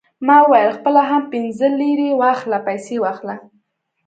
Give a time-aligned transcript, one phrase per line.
[0.27, 3.35] ما وویل: خپله هم پنځه لېرې واخله، پیسې واخله.